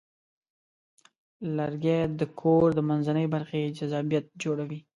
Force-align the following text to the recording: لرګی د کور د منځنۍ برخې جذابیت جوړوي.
لرګی 1.57 1.99
د 2.19 2.21
کور 2.39 2.67
د 2.75 2.79
منځنۍ 2.89 3.25
برخې 3.33 3.73
جذابیت 3.77 4.25
جوړوي. 4.43 4.79